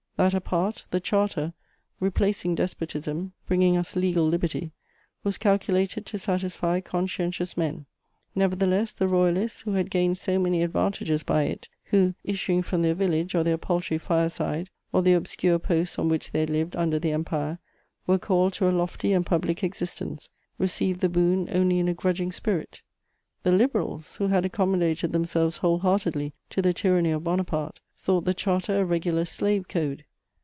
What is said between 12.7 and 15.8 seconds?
their village, or their paltry fireside, or the obscure